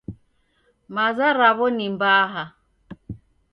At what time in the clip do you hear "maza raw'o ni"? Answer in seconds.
0.95-1.85